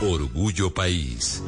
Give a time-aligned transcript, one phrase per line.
[0.00, 1.42] Orgullo País.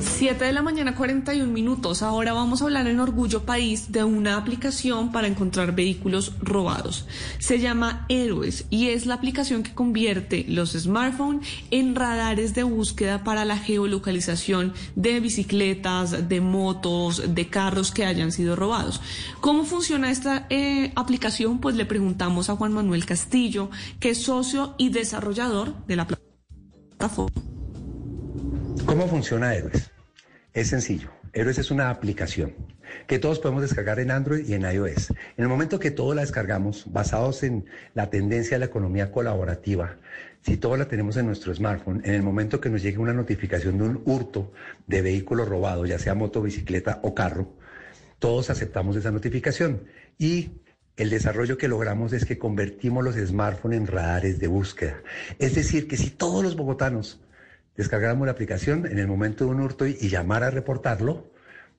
[0.00, 2.02] 7 de la mañana 41 minutos.
[2.02, 7.06] Ahora vamos a hablar en Orgullo País de una aplicación para encontrar vehículos robados.
[7.38, 13.22] Se llama Héroes y es la aplicación que convierte los smartphones en radares de búsqueda
[13.24, 19.02] para la geolocalización de bicicletas, de motos, de carros que hayan sido robados.
[19.42, 21.58] ¿Cómo funciona esta eh, aplicación?
[21.58, 26.17] Pues le preguntamos a Juan Manuel Castillo, que es socio y desarrollador de la plataforma.
[28.86, 29.90] ¿Cómo funciona Héroes?
[30.52, 31.10] Es sencillo.
[31.32, 32.54] Héroes es una aplicación
[33.06, 35.10] que todos podemos descargar en Android y en iOS.
[35.10, 39.96] En el momento que todos la descargamos, basados en la tendencia de la economía colaborativa,
[40.42, 43.78] si todos la tenemos en nuestro smartphone, en el momento que nos llegue una notificación
[43.78, 44.52] de un hurto
[44.88, 47.52] de vehículo robado, ya sea moto, bicicleta o carro,
[48.18, 49.84] todos aceptamos esa notificación.
[50.18, 50.50] Y
[50.98, 55.00] el desarrollo que logramos es que convertimos los smartphones en radares de búsqueda.
[55.38, 57.20] Es decir, que si todos los bogotanos
[57.76, 61.30] descargáramos la aplicación en el momento de un hurto y, y llamar a reportarlo,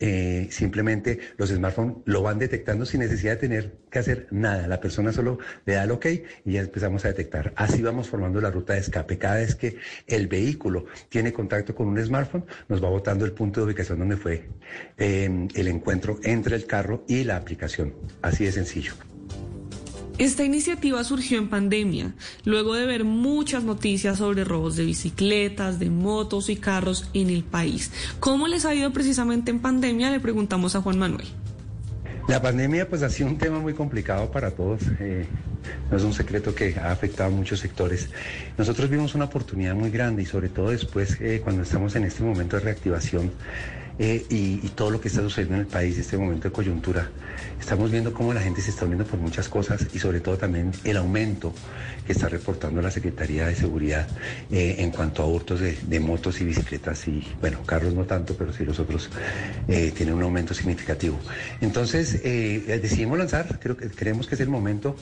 [0.00, 4.66] eh, simplemente los smartphones lo van detectando sin necesidad de tener que hacer nada.
[4.66, 6.06] La persona solo le da el ok
[6.46, 7.52] y ya empezamos a detectar.
[7.56, 9.18] Así vamos formando la ruta de escape.
[9.18, 9.76] Cada vez que
[10.06, 14.16] el vehículo tiene contacto con un smartphone, nos va botando el punto de ubicación donde
[14.16, 14.48] fue
[14.96, 17.94] eh, el encuentro entre el carro y la aplicación.
[18.22, 19.09] Así de sencillo.
[20.20, 22.12] Esta iniciativa surgió en pandemia,
[22.44, 27.42] luego de ver muchas noticias sobre robos de bicicletas, de motos y carros en el
[27.42, 27.90] país.
[28.20, 30.10] ¿Cómo les ha ido precisamente en pandemia?
[30.10, 31.26] Le preguntamos a Juan Manuel.
[32.28, 34.82] La pandemia pues ha sido un tema muy complicado para todos.
[35.00, 35.26] Eh,
[35.90, 38.10] no es un secreto que ha afectado a muchos sectores.
[38.58, 42.22] Nosotros vimos una oportunidad muy grande y sobre todo después eh, cuando estamos en este
[42.22, 43.32] momento de reactivación
[44.02, 47.10] eh, y, todo lo que está sucediendo en el país, este momento de coyuntura,
[47.60, 50.72] estamos viendo cómo la gente se está uniendo por muchas cosas y sobre todo también
[50.84, 51.52] el aumento
[52.06, 54.08] que está reportando la Secretaría de Seguridad
[54.50, 58.54] eh, en cuanto a hurtos de, motos y bicicletas y, bueno, carros no tanto, pero
[58.54, 59.10] sí los otros
[59.68, 61.18] eh, tienen un aumento significativo.
[61.60, 64.96] Entonces, decidimos lanzar, creo que creemos que es el momento.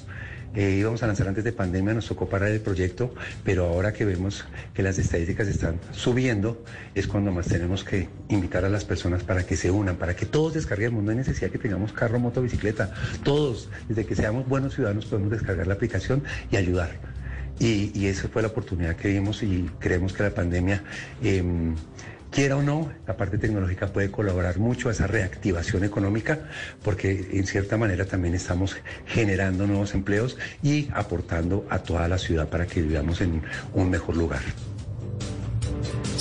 [0.54, 4.04] Eh, íbamos a lanzar antes de pandemia, nos tocó parar el proyecto, pero ahora que
[4.04, 9.22] vemos que las estadísticas están subiendo, es cuando más tenemos que invitar a las personas
[9.22, 11.04] para que se unan, para que todos descarguemos.
[11.04, 12.92] No hay necesidad que tengamos carro, moto, bicicleta.
[13.22, 16.90] Todos, desde que seamos buenos ciudadanos, podemos descargar la aplicación y ayudar.
[17.60, 20.82] Y, y esa fue la oportunidad que vimos y creemos que la pandemia...
[21.22, 21.44] Eh,
[22.30, 26.40] quiera o no, la parte tecnológica puede colaborar mucho a esa reactivación económica
[26.82, 32.48] porque en cierta manera también estamos generando nuevos empleos y aportando a toda la ciudad
[32.48, 34.42] para que vivamos en un mejor lugar.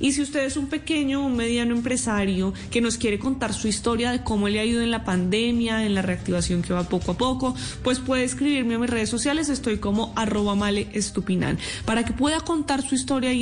[0.00, 3.68] Y si usted es un pequeño o un mediano empresario que nos quiere contar su
[3.68, 7.12] historia de cómo le ha ido en la pandemia, en la reactivación que va poco
[7.12, 9.48] a poco, pues puede escribirme a mis redes sociales.
[9.48, 13.32] Estoy como arroba male estupinan para que pueda contar su historia